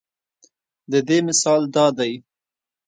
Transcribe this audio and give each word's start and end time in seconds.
د 0.91 0.93
دې 1.07 1.17
مثال 1.27 1.61
دا 1.75 1.85
دے 1.97 2.11